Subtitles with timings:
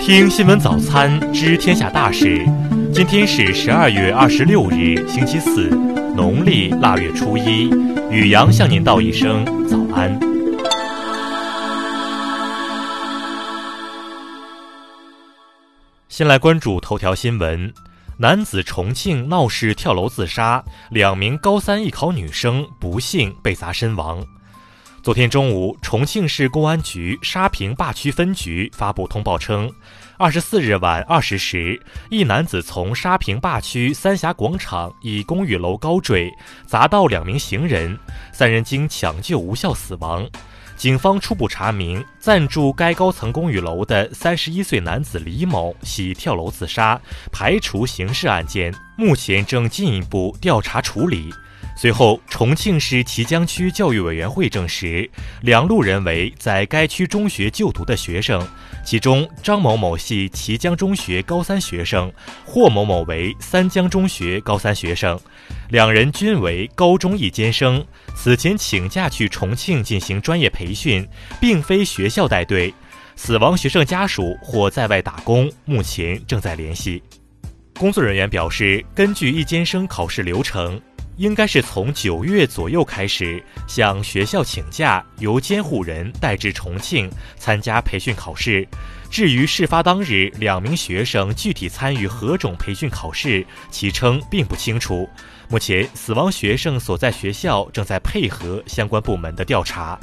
[0.00, 2.42] 听新闻早餐知天下大事。
[2.94, 5.68] 今天是十二月二十六日，星期四，
[6.16, 7.68] 农历腊月初一。
[8.10, 10.18] 雨阳向您道一声早安。
[16.08, 17.70] 先来关注头条新闻：
[18.16, 24.24] 男子重庆闹事跳楼自杀，两名高三艺考女生不幸被砸身亡。
[25.00, 29.72] 昨天中午，重庆市公安局沙坪坝区分局发布通报称，
[30.18, 31.80] 二十四日晚二十时，
[32.10, 36.30] 一男子从沙坪坝区三峡广场一公寓楼高坠，
[36.66, 37.96] 砸到两名行人，
[38.32, 40.28] 三人经抢救无效死亡。
[40.76, 47.00] 警方初步查明，暂住该高层公寓楼的三十一岁男子李某系跳楼自杀，
[47.32, 51.32] 排除刑事案件，目前正进一步调查处理。
[51.76, 55.08] 随后，重庆市綦江区教育委员会证实，
[55.42, 58.44] 两路人为在该区中学就读的学生，
[58.84, 62.12] 其中张某某系綦江中学高三学生，
[62.44, 65.16] 霍某某为三江中学高三学生，
[65.68, 67.84] 两人均为高中一监生，
[68.16, 71.06] 此前请假去重庆进行专业培训，
[71.40, 72.74] 并非学校带队。
[73.14, 77.00] 死亡学生家属或在外打工，目前正在联系。
[77.78, 80.80] 工作人员表示，根据一监生考试流程。
[81.18, 88.66] 应该是从九月左右开始向学校请假，由监护人带至重庆参加培训考试。
[89.10, 95.08] 至于事发当日两名学生具体参与何种培训考试，其称并不清楚。
[95.48, 99.98] 目前，死亡学生所在学校正在配合相关部门的调查。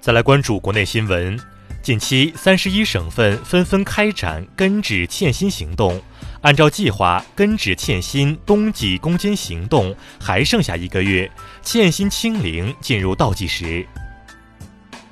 [0.00, 1.40] 再来关注国内新闻，
[1.84, 6.00] 近期三十一省份纷纷开展根治欠薪行动。
[6.40, 13.86] 按照计划，根治欠薪冬季攻坚行动还剩下一个月，欠薪清零进入倒计时。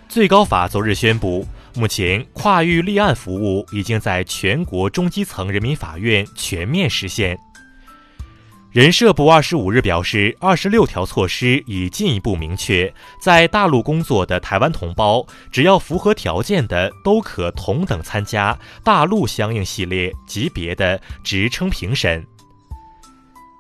[0.09, 7.39] 最高法昨日宣布，目前跨域立案服务已经在全国中基层人民法院全面实现。
[8.73, 12.91] 人社部二十五日表示，二十六条措施已进一步明确，
[13.21, 22.27] 在大陆工作的台湾同胞，只要符合条件的，都可同等参加大陆相应系列级别的职称评审。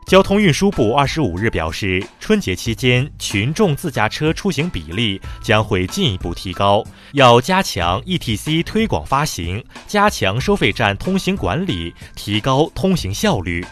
[0.07, 13.63] 交通运输部二十五日表示，春节期间群众自驾车出行比例将会进一步提高，要加强 ETC 推广发行，加强收费站通行管理，提高通行效率。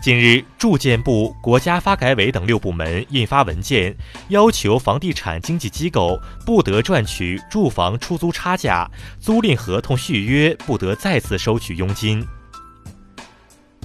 [0.00, 3.94] 近日，住建部、国家发改委等六部门印发文件，
[4.28, 8.88] 要求房地产经纪机构不得赚取住房出租差价，
[9.20, 12.24] 租赁合同续约不得再次收取佣金。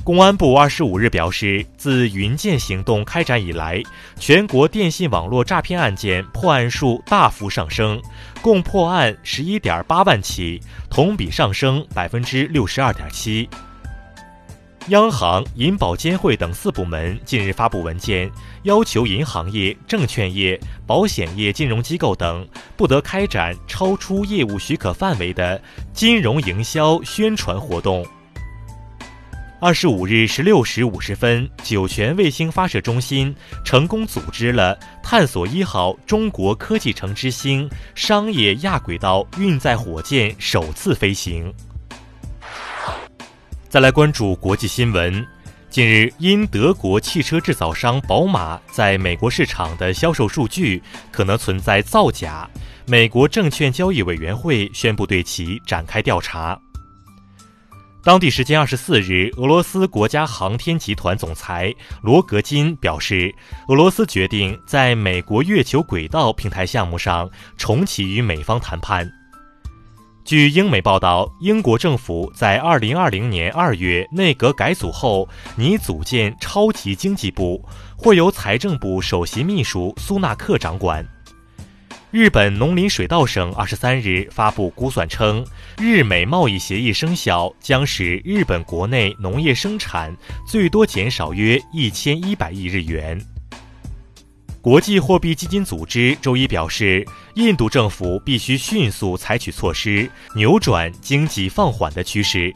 [0.03, 3.81] 公安部二十五日表示，自云剑行动开展以来，
[4.19, 8.01] 全国电信网络诈骗案件破案数大幅上升，
[8.41, 13.49] 共破案十一点八万起，同比上升百分之六十二点七。
[14.89, 18.29] 央行、银保监会等四部门近日发布文件，
[18.63, 22.45] 要求银行业、证券业、保险业金融机构等
[22.75, 25.61] 不得开展超出业务许可范围的
[25.93, 28.05] 金融营销宣传活动。
[29.61, 33.33] 二十五日十六时五十分，酒泉卫星发射中心
[33.63, 41.53] 成功组织了探索一号中国科技城之星商业亚轨道运载火箭首次飞行。
[43.73, 45.25] 再来关注国际新闻。
[45.67, 50.79] 近日，因德国汽车制造商宝马在美国市场的销售数据
[51.11, 52.47] 可能存在造假，
[52.85, 56.55] 美国证券交易委员会宣布对其展开调查。
[58.03, 61.73] 当地时间二十四日，俄罗斯国家航天集团总裁
[62.03, 63.33] 罗格金表示，
[63.69, 69.11] 俄罗斯决定在美国月球轨道平台项目上重启与美方谈判。
[70.25, 77.61] 据英媒报道，英国政府在2020年2月内阁改组后，拟组建超级经济部，
[77.97, 81.05] 或由财政部首席秘书苏纳克掌管。
[82.09, 85.45] 日本农林水道省23日发布估算称，
[85.77, 90.15] 日美贸易协议生效将使日本国内农业生产
[90.47, 93.19] 最多减少约1100亿日元。
[94.63, 102.49] 国际货币基金组织周一表示，印度政府必须迅速采取措施，扭转经济放缓的趋势。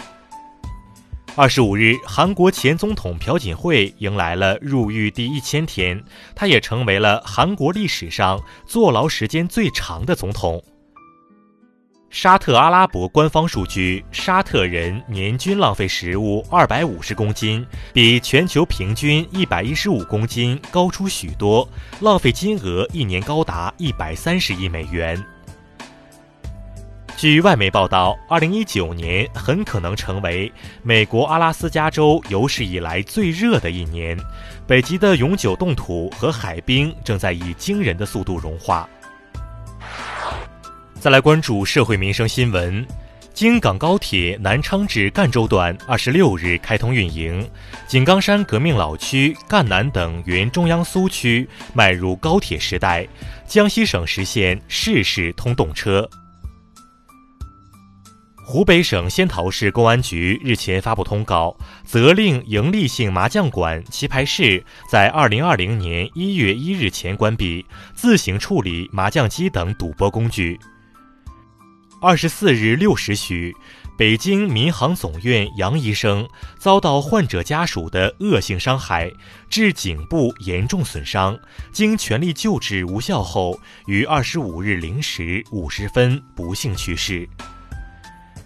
[1.36, 6.02] 二十五日，韩国前总统朴槿惠迎来了入狱第一千天，
[6.34, 10.64] 他也成为了韩国历史上坐牢时间最长的总统。
[12.10, 21.68] 沙特阿拉伯官方数据，沙特人年均浪费食物二百五十公斤，比全球平均一百一十五公斤高出许多，
[22.00, 25.22] 浪费金额一年高达一百三十亿美元。
[27.18, 30.52] 据外媒报道，二零一九年很可能成为
[30.84, 34.18] 美国阿拉斯加州有史以来最热的一年，
[34.66, 38.88] 北极的永久冻土和海冰正在以惊人的速度融化。
[41.00, 42.86] 再来关注社会民生新闻，
[43.32, 47.48] 京港高铁南昌至赣州段二十六日开通运营，
[47.88, 53.08] 井冈山革命老区、赣南等原中央苏区迈入高铁时代，
[53.46, 56.10] 江西省实现市市通动车。
[58.44, 61.56] 湖北省仙桃市公安局日前发布通告，
[61.86, 67.64] 责令营利性麻将馆、棋牌室在二零二零年一月一日前关闭，
[67.94, 70.60] 自行处理麻将机等赌博工具。
[72.00, 73.56] 二十四日六时许，
[73.98, 76.30] 北京民航总院杨医生
[76.60, 79.12] 遭到患者家属的恶性伤害，
[79.50, 81.38] 致颈部严重损伤，
[81.72, 87.28] 经全力救治无效后，于二十五日零时五十分不幸去世。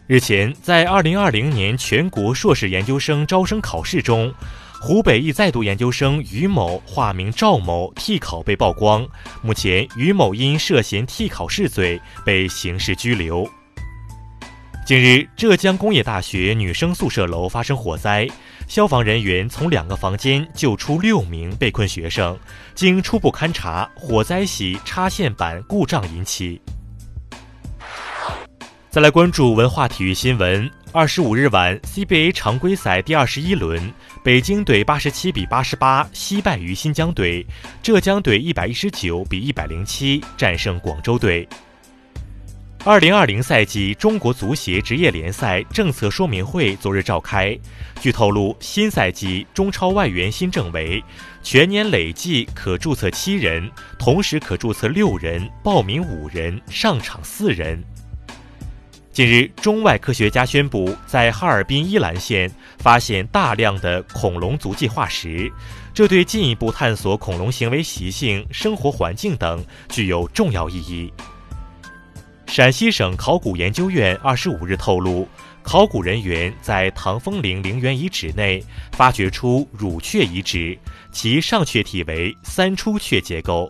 [0.07, 4.33] 日前，在二零二零年全国硕士研究生招生考试中，
[4.83, 9.07] 湖北一在读研究生于某（化名赵某）替考被曝光。
[9.43, 13.47] 目前，于某因涉嫌替考试罪被刑事拘留。
[14.83, 18.27] 近日，浙江工业大学女生宿舍楼发生火灾，
[18.67, 22.35] 消防人员从两个房间救出六名被困学生。
[22.73, 26.59] 经初步勘查，火灾系插线板故障引起。
[28.91, 30.69] 再来关注文化体育新闻。
[30.91, 33.81] 二十五日晚，CBA 常规赛第二十一轮，
[34.21, 37.47] 北京队八十七比八十八惜败于新疆队，
[37.81, 41.47] 浙江队一百一十九比一百零七战胜广州队。
[42.83, 47.57] 二零二零赛季中国足协职业联赛政策说明会昨日召开，
[48.01, 51.01] 据透露，新赛季中超外援新政为
[51.41, 57.81] 全年累计可注册七人，同时可注册六人，报名五人，上场四人。
[59.11, 65.51] 近日，中外科学家宣布，在哈尔滨依兰县发现大量的恐龙足迹化石，
[65.93, 71.11] 这对进一步探索恐龙行为习性、生活环境等具有重要意义。
[72.47, 75.27] 陕西省考古研究院二十五日透露，
[75.61, 78.63] 考古人员在唐风陵陵园遗址内
[78.93, 80.77] 发掘出乳雀遗址，
[81.11, 83.69] 其上雀体为三出雀结构。